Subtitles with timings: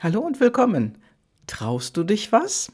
[0.00, 0.96] Hallo und willkommen.
[1.48, 2.70] Traust du dich was?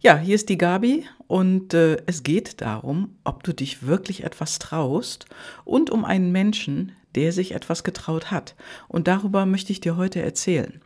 [0.00, 4.58] Ja, hier ist die Gabi und äh, es geht darum, ob du dich wirklich etwas
[4.58, 5.26] traust
[5.66, 8.54] und um einen Menschen, der sich etwas getraut hat.
[8.88, 10.80] Und darüber möchte ich dir heute erzählen.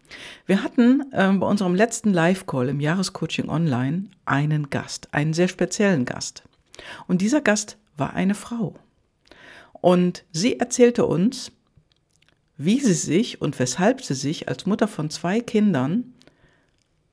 [0.47, 6.07] Wir hatten äh, bei unserem letzten Live-Call im Jahrescoaching Online einen Gast, einen sehr speziellen
[6.07, 6.43] Gast.
[7.07, 8.75] Und dieser Gast war eine Frau.
[9.81, 11.53] Und sie erzählte uns,
[12.59, 16.13] wie sie sich und weshalb sie sich als Mutter von zwei Kindern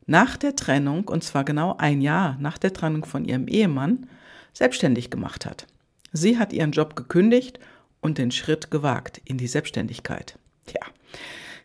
[0.08, 4.10] nach der Trennung, und zwar genau ein Jahr nach der Trennung von ihrem Ehemann,
[4.54, 5.68] selbstständig gemacht hat.
[6.12, 7.60] Sie hat ihren Job gekündigt
[8.02, 10.38] und den Schritt gewagt in die Selbstständigkeit.
[10.66, 10.82] Tja,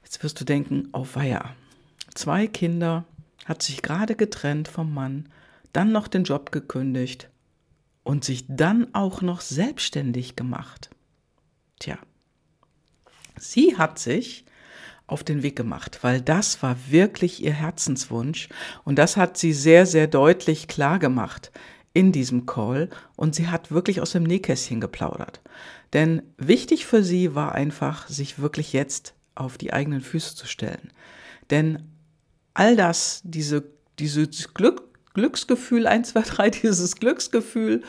[0.03, 1.55] jetzt wirst du denken, oh weia,
[2.15, 3.05] zwei Kinder,
[3.47, 5.29] hat sich gerade getrennt vom Mann,
[5.73, 7.31] dann noch den Job gekündigt
[8.03, 10.91] und sich dann auch noch selbstständig gemacht.
[11.79, 11.99] Tja,
[13.41, 14.45] Sie hat sich
[15.07, 18.49] auf den Weg gemacht, weil das war wirklich ihr Herzenswunsch
[18.85, 21.51] und das hat sie sehr, sehr deutlich klar gemacht
[21.93, 25.41] in diesem Call und sie hat wirklich aus dem Nähkästchen geplaudert.
[25.93, 30.93] Denn wichtig für sie war einfach, sich wirklich jetzt auf die eigenen Füße zu stellen.
[31.51, 31.83] Denn
[32.55, 33.65] all das, diese,
[33.99, 34.83] dieses Glück,
[35.15, 37.83] Glücksgefühl, 1, 2, 3, dieses Glücksgefühl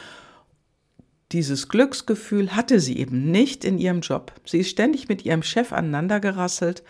[1.32, 4.34] dieses Glücksgefühl hatte sie eben nicht in ihrem Job.
[4.46, 6.84] Sie ist ständig mit ihrem Chef aneinandergerasselt,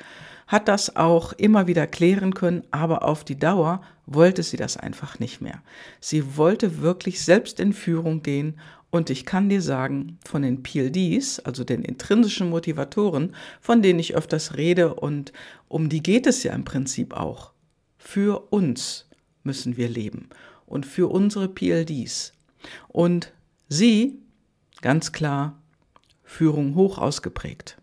[0.47, 5.19] hat das auch immer wieder klären können, aber auf die Dauer wollte sie das einfach
[5.19, 5.61] nicht mehr.
[5.99, 11.39] Sie wollte wirklich selbst in Führung gehen und ich kann dir sagen, von den PLDs,
[11.39, 15.31] also den intrinsischen Motivatoren, von denen ich öfters rede und
[15.69, 17.51] um die geht es ja im Prinzip auch.
[17.97, 19.07] Für uns
[19.43, 20.27] müssen wir leben
[20.65, 22.33] und für unsere PLDs.
[22.89, 23.31] Und
[23.69, 24.20] sie
[24.81, 25.59] Ganz klar,
[26.23, 27.77] Führung hoch ausgeprägt.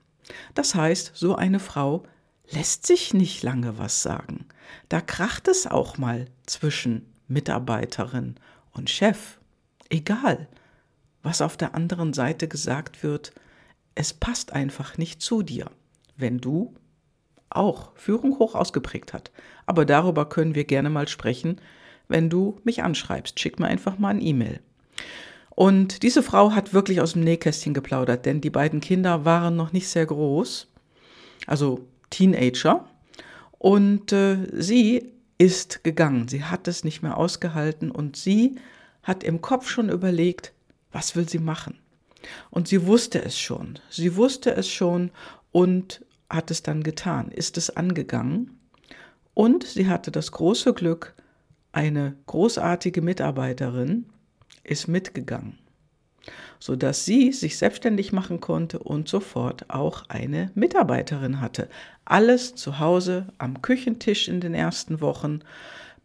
[0.54, 2.04] Das heißt, so eine Frau
[2.50, 4.46] lässt sich nicht lange was sagen.
[4.88, 8.36] Da kracht es auch mal zwischen Mitarbeiterin
[8.72, 9.38] und Chef.
[9.90, 10.48] Egal,
[11.22, 13.32] was auf der anderen Seite gesagt wird,
[13.94, 15.70] es passt einfach nicht zu dir,
[16.16, 16.74] wenn du
[17.50, 19.30] auch Führung hoch ausgeprägt hat.
[19.66, 21.60] Aber darüber können wir gerne mal sprechen,
[22.08, 23.38] wenn du mich anschreibst.
[23.40, 24.60] Schick mir einfach mal ein E-Mail.
[25.58, 29.72] Und diese Frau hat wirklich aus dem Nähkästchen geplaudert, denn die beiden Kinder waren noch
[29.72, 30.68] nicht sehr groß,
[31.48, 32.88] also Teenager.
[33.58, 36.28] Und äh, sie ist gegangen.
[36.28, 38.54] Sie hat es nicht mehr ausgehalten und sie
[39.02, 40.52] hat im Kopf schon überlegt,
[40.92, 41.80] was will sie machen.
[42.50, 43.80] Und sie wusste es schon.
[43.90, 45.10] Sie wusste es schon
[45.50, 48.60] und hat es dann getan, ist es angegangen.
[49.34, 51.16] Und sie hatte das große Glück,
[51.72, 54.06] eine großartige Mitarbeiterin,
[54.64, 55.58] ist mitgegangen,
[56.58, 61.68] sodass sie sich selbstständig machen konnte und sofort auch eine Mitarbeiterin hatte.
[62.04, 65.40] Alles zu Hause am Küchentisch in den ersten Wochen,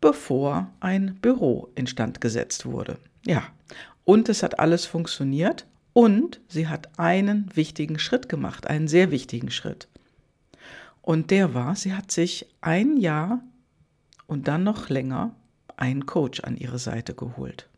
[0.02, 2.98] bevor ein Büro instand gesetzt wurde.
[3.26, 3.44] Ja,
[4.06, 9.52] und es hat alles funktioniert und sie hat einen wichtigen Schritt gemacht, einen sehr wichtigen
[9.52, 9.88] Schritt.
[11.02, 13.42] Und der war, sie hat sich ein Jahr
[14.26, 15.36] und dann noch länger
[15.76, 17.70] einen Coach an ihre Seite geholt.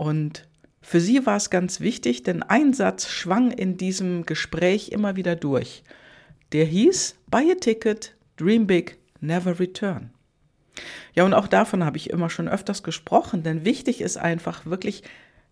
[0.00, 0.48] Und
[0.80, 5.36] für sie war es ganz wichtig, denn ein Satz schwang in diesem Gespräch immer wieder
[5.36, 5.82] durch.
[6.52, 10.08] Der hieß, buy a ticket, dream big, never return.
[11.12, 15.02] Ja, und auch davon habe ich immer schon öfters gesprochen, denn wichtig ist einfach wirklich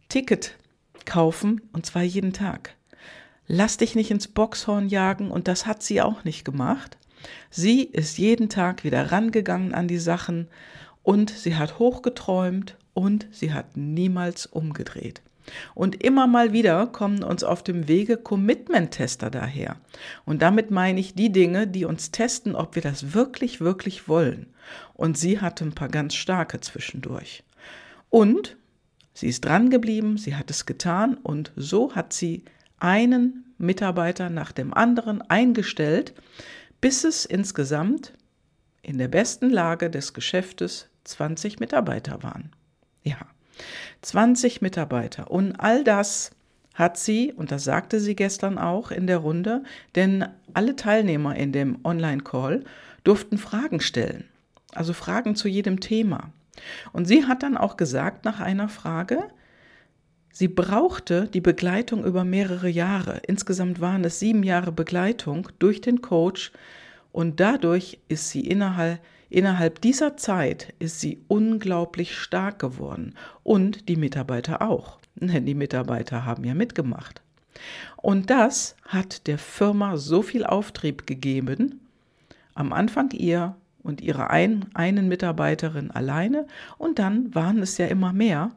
[0.08, 0.56] Ticket
[1.04, 2.74] kaufen und zwar jeden Tag.
[3.48, 6.96] Lass dich nicht ins Boxhorn jagen und das hat sie auch nicht gemacht.
[7.50, 10.48] Sie ist jeden Tag wieder rangegangen an die Sachen
[11.02, 15.22] und sie hat hochgeträumt und sie hat niemals umgedreht.
[15.76, 19.76] Und immer mal wieder kommen uns auf dem Wege Commitment-Tester daher.
[20.24, 24.48] Und damit meine ich die Dinge, die uns testen, ob wir das wirklich, wirklich wollen.
[24.94, 27.44] Und sie hatte ein paar ganz starke zwischendurch.
[28.10, 28.56] Und
[29.14, 32.42] sie ist dran geblieben, sie hat es getan und so hat sie
[32.80, 36.14] einen Mitarbeiter nach dem anderen eingestellt,
[36.80, 38.12] bis es insgesamt
[38.82, 42.50] in der besten Lage des Geschäftes 20 Mitarbeiter waren.
[43.02, 43.18] Ja,
[44.02, 45.30] 20 Mitarbeiter.
[45.30, 46.30] Und all das
[46.74, 49.64] hat sie, und das sagte sie gestern auch in der Runde,
[49.96, 50.24] denn
[50.54, 52.64] alle Teilnehmer in dem Online-Call
[53.02, 54.24] durften Fragen stellen.
[54.74, 56.30] Also Fragen zu jedem Thema.
[56.92, 59.24] Und sie hat dann auch gesagt nach einer Frage,
[60.32, 63.22] sie brauchte die Begleitung über mehrere Jahre.
[63.26, 66.52] Insgesamt waren es sieben Jahre Begleitung durch den Coach
[67.10, 73.96] und dadurch ist sie innerhalb Innerhalb dieser Zeit ist sie unglaublich stark geworden und die
[73.96, 74.98] Mitarbeiter auch.
[75.14, 77.22] Denn die Mitarbeiter haben ja mitgemacht.
[77.96, 81.80] Und das hat der Firma so viel Auftrieb gegeben,
[82.54, 83.54] Am Anfang ihr
[83.84, 86.46] und ihre ein, einen Mitarbeiterin alleine
[86.76, 88.50] und dann waren es ja immer mehr.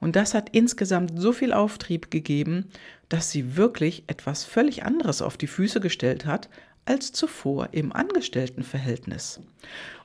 [0.00, 2.66] Und das hat insgesamt so viel Auftrieb gegeben,
[3.08, 6.48] dass sie wirklich etwas völlig anderes auf die Füße gestellt hat
[6.84, 9.40] als zuvor im Angestelltenverhältnis.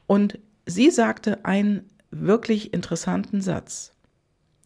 [0.10, 3.94] Und sie sagte einen wirklich interessanten Satz.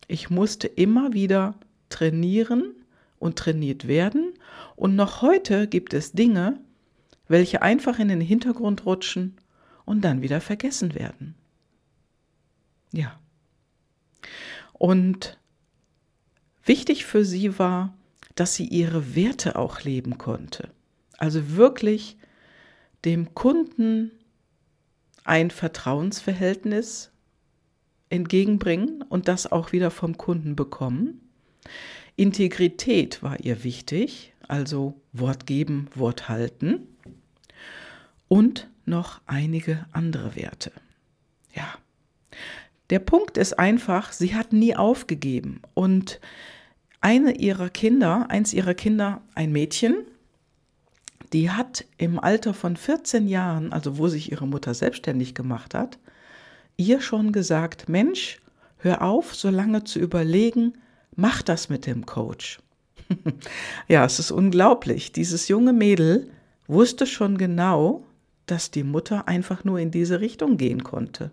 [0.07, 1.55] Ich musste immer wieder
[1.89, 2.73] trainieren
[3.19, 4.35] und trainiert werden
[4.77, 6.61] und noch heute gibt es Dinge,
[7.27, 9.35] welche einfach in den Hintergrund rutschen
[9.83, 11.35] und dann wieder vergessen werden.
[12.93, 13.19] Ja.
[14.71, 15.37] Und
[16.63, 17.93] wichtig für sie war,
[18.35, 20.69] dass sie ihre Werte auch leben konnte.
[21.17, 22.15] Also wirklich
[23.03, 24.11] dem Kunden
[25.23, 27.11] ein Vertrauensverhältnis
[28.09, 31.21] entgegenbringen und das auch wieder vom Kunden bekommen.
[32.15, 36.87] Integrität war ihr wichtig, also Wort geben, Wort halten.
[38.27, 40.71] Und noch einige andere Werte.
[41.53, 41.73] Ja.
[42.89, 45.61] Der Punkt ist einfach, sie hat nie aufgegeben.
[45.73, 46.19] Und
[47.01, 49.95] eine ihrer Kinder, eins ihrer Kinder, ein Mädchen,
[51.33, 55.97] die hat im Alter von 14 Jahren, also wo sich ihre Mutter selbstständig gemacht hat,
[56.77, 58.39] ihr schon gesagt, Mensch,
[58.77, 60.73] hör auf, so lange zu überlegen,
[61.15, 62.59] mach das mit dem Coach.
[63.87, 65.11] ja, es ist unglaublich.
[65.11, 66.29] Dieses junge Mädel
[66.67, 68.05] wusste schon genau,
[68.45, 71.31] dass die Mutter einfach nur in diese Richtung gehen konnte.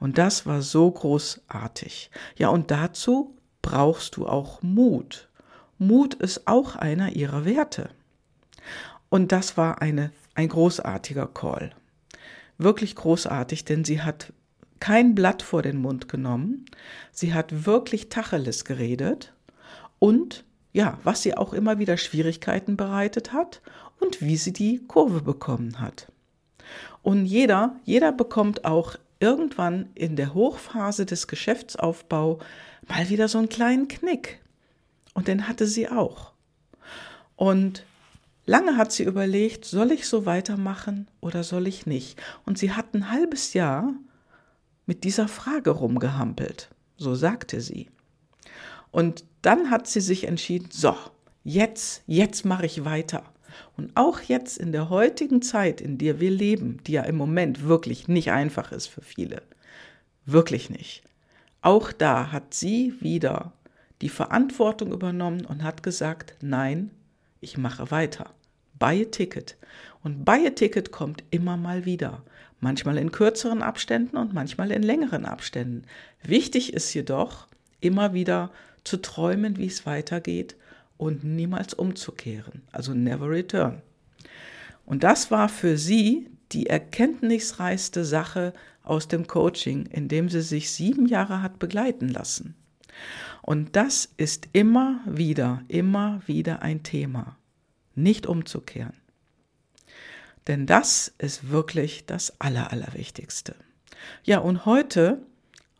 [0.00, 2.10] Und das war so großartig.
[2.36, 5.28] Ja, und dazu brauchst du auch Mut.
[5.78, 7.90] Mut ist auch einer ihrer Werte.
[9.08, 11.70] Und das war eine, ein großartiger Call.
[12.58, 14.32] Wirklich großartig, denn sie hat
[14.80, 16.66] kein Blatt vor den Mund genommen.
[17.12, 19.32] Sie hat wirklich Tacheles geredet
[19.98, 23.62] und ja, was sie auch immer wieder Schwierigkeiten bereitet hat
[23.98, 26.12] und wie sie die Kurve bekommen hat.
[27.02, 32.40] Und jeder, jeder bekommt auch irgendwann in der Hochphase des Geschäftsaufbau
[32.88, 34.40] mal wieder so einen kleinen Knick.
[35.14, 36.32] Und den hatte sie auch.
[37.36, 37.84] Und
[38.46, 42.20] lange hat sie überlegt, soll ich so weitermachen oder soll ich nicht?
[42.44, 43.92] Und sie hat ein halbes Jahr
[44.86, 46.70] mit dieser Frage rumgehampelt.
[46.96, 47.88] So sagte sie.
[48.90, 50.96] Und dann hat sie sich entschieden, so,
[51.44, 53.24] jetzt, jetzt mache ich weiter.
[53.76, 57.64] Und auch jetzt in der heutigen Zeit, in der wir leben, die ja im Moment
[57.64, 59.42] wirklich nicht einfach ist für viele,
[60.24, 61.02] wirklich nicht,
[61.62, 63.52] auch da hat sie wieder
[64.02, 66.90] die Verantwortung übernommen und hat gesagt, nein,
[67.40, 68.30] ich mache weiter.
[68.78, 69.56] Buy a Ticket.
[70.02, 72.22] Und Buy a Ticket kommt immer mal wieder.
[72.60, 75.82] Manchmal in kürzeren Abständen und manchmal in längeren Abständen.
[76.22, 77.48] Wichtig ist jedoch,
[77.80, 78.50] immer wieder
[78.84, 80.56] zu träumen, wie es weitergeht
[80.96, 83.82] und niemals umzukehren, also never return.
[84.86, 90.70] Und das war für sie die erkenntnisreichste Sache aus dem Coaching, in dem sie sich
[90.70, 92.54] sieben Jahre hat begleiten lassen.
[93.46, 97.38] Und das ist immer wieder, immer wieder ein Thema,
[97.94, 98.92] nicht umzukehren.
[100.48, 103.54] Denn das ist wirklich das Aller, Allerwichtigste.
[104.24, 105.22] Ja, und heute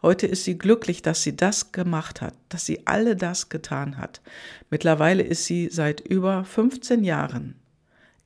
[0.03, 4.21] Heute ist sie glücklich, dass sie das gemacht hat, dass sie alle das getan hat.
[4.71, 7.57] Mittlerweile ist sie seit über 15 Jahren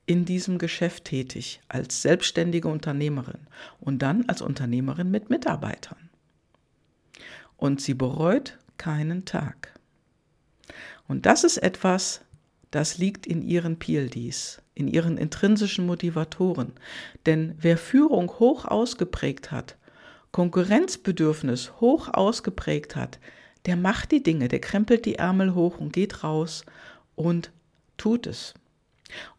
[0.04, 3.46] in diesem Geschäft tätig als selbstständige Unternehmerin
[3.78, 6.10] und dann als Unternehmerin mit Mitarbeitern.
[7.56, 9.78] Und sie bereut keinen Tag.
[11.06, 12.22] Und das ist etwas,
[12.70, 16.72] das liegt in ihren PLDs, in ihren intrinsischen Motivatoren.
[17.26, 19.76] Denn wer Führung hoch ausgeprägt hat,
[20.32, 23.18] Konkurrenzbedürfnis hoch ausgeprägt hat,
[23.66, 26.64] der macht die Dinge, der krempelt die Ärmel hoch und geht raus
[27.16, 27.52] und
[27.98, 28.54] tut es.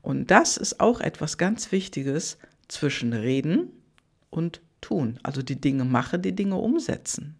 [0.04, 3.72] Und das ist auch etwas ganz Wichtiges zwischen Reden
[4.30, 7.38] und Tun, also die Dinge machen, die Dinge umsetzen.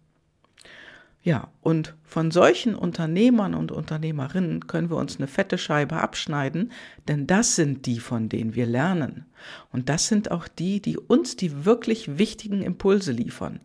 [1.24, 6.72] Ja, und von solchen Unternehmern und Unternehmerinnen können wir uns eine fette Scheibe abschneiden,
[7.06, 9.26] denn das sind die, von denen wir lernen.
[9.70, 13.60] Und das sind auch die, die uns die wirklich wichtigen Impulse liefern,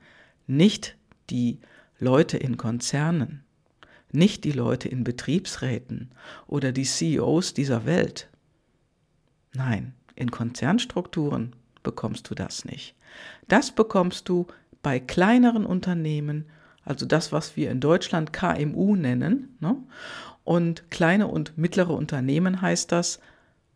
[0.46, 0.98] nicht
[1.32, 1.60] die
[1.98, 3.44] Leute in Konzernen,
[4.12, 6.12] nicht die Leute in Betriebsräten
[6.46, 8.30] oder die CEOs dieser Welt.
[9.54, 12.96] Nein, in Konzernstrukturen bekommst du das nicht.
[13.48, 14.46] Das bekommst du
[14.84, 16.46] bei kleineren Unternehmen,
[16.88, 19.58] also das, was wir in Deutschland KMU nennen.
[19.60, 19.76] Ne?
[20.44, 23.20] Und kleine und mittlere Unternehmen heißt das,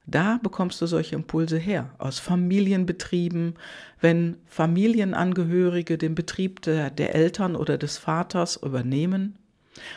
[0.06, 3.56] da bekommst du solche Impulse her, aus Familienbetrieben,
[4.00, 9.36] wenn Familienangehörige den Betrieb der, der Eltern oder des Vaters übernehmen.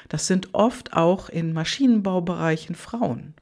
[0.08, 3.34] Das sind oft auch in Maschinenbaubereichen Frauen.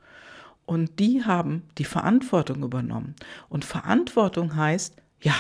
[0.64, 3.16] Und die haben die Verantwortung übernommen.
[3.48, 5.34] Und Verantwortung heißt, Ja,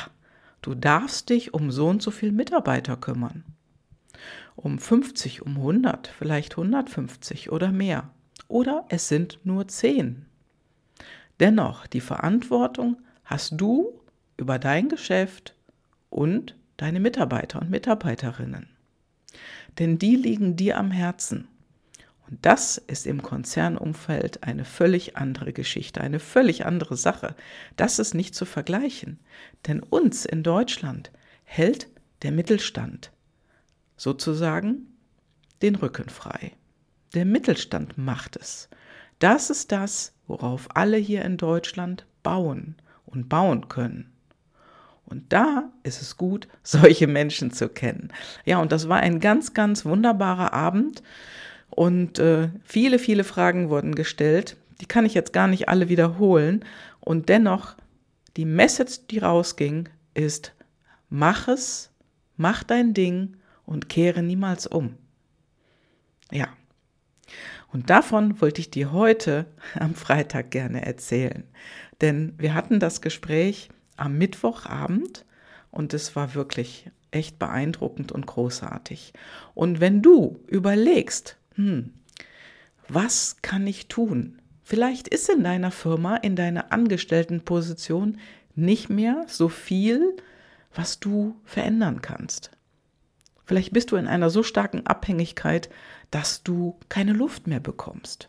[0.60, 3.44] du darfst dich um so und so viele Mitarbeiter kümmern.
[4.56, 8.10] Um 50, um 100, vielleicht 150 oder mehr.
[8.48, 10.26] Oder es sind nur 10.
[11.40, 14.00] Dennoch, die Verantwortung hast du
[14.36, 15.54] über dein Geschäft
[16.10, 18.68] und deine Mitarbeiter und Mitarbeiterinnen.
[19.78, 21.48] Denn die liegen dir am Herzen.
[22.28, 27.34] Und das ist im Konzernumfeld eine völlig andere Geschichte, eine völlig andere Sache.
[27.76, 29.18] Das ist nicht zu vergleichen.
[29.66, 31.10] Denn uns in Deutschland
[31.44, 31.88] hält
[32.22, 33.12] der Mittelstand
[33.96, 34.88] sozusagen
[35.62, 36.52] den Rücken frei.
[37.14, 38.68] Der Mittelstand macht es.
[39.18, 44.12] Das ist das, worauf alle hier in Deutschland bauen und bauen können.
[45.04, 48.08] Und da ist es gut, solche Menschen zu kennen.
[48.44, 51.02] Ja, und das war ein ganz, ganz wunderbarer Abend.
[51.70, 54.56] Und äh, viele, viele Fragen wurden gestellt.
[54.80, 56.64] Die kann ich jetzt gar nicht alle wiederholen.
[57.00, 57.76] Und dennoch,
[58.36, 60.52] die Message, die rausging, ist,
[61.08, 61.90] mach es,
[62.36, 64.96] mach dein Ding und kehre niemals um.
[66.30, 66.48] Ja.
[67.72, 71.44] Und davon wollte ich dir heute am Freitag gerne erzählen.
[72.00, 75.24] Denn wir hatten das Gespräch am Mittwochabend
[75.70, 79.12] und es war wirklich echt beeindruckend und großartig.
[79.54, 81.92] Und wenn du überlegst, hm,
[82.88, 84.38] was kann ich tun?
[84.62, 88.18] Vielleicht ist in deiner Firma, in deiner Angestelltenposition
[88.54, 90.16] nicht mehr so viel,
[90.74, 92.50] was du verändern kannst.
[93.44, 95.68] Vielleicht bist du in einer so starken Abhängigkeit,
[96.10, 98.28] dass du keine Luft mehr bekommst.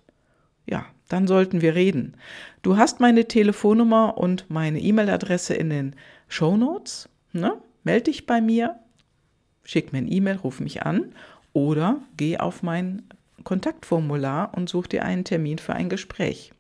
[0.66, 2.16] Ja, dann sollten wir reden.
[2.62, 5.96] Du hast meine Telefonnummer und meine E-Mail-Adresse in den
[6.28, 7.10] Show Notes.
[7.34, 7.58] Ne?
[7.84, 8.80] Meld dich bei mir,
[9.64, 11.14] schick mir ein E-Mail, ruf mich an
[11.52, 13.04] oder geh auf mein
[13.44, 16.54] Kontaktformular und such dir einen Termin für ein Gespräch.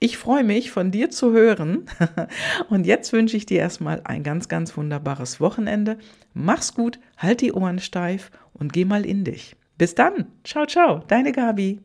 [0.00, 1.86] Ich freue mich, von dir zu hören.
[2.68, 5.98] Und jetzt wünsche ich dir erstmal ein ganz, ganz wunderbares Wochenende.
[6.34, 9.56] Mach's gut, halt die Ohren steif und geh mal in dich.
[9.76, 10.26] Bis dann.
[10.44, 11.00] Ciao, ciao.
[11.08, 11.80] Deine Gabi.